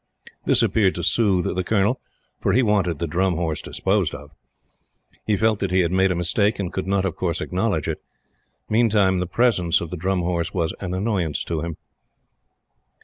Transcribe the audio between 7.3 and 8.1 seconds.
acknowledge it.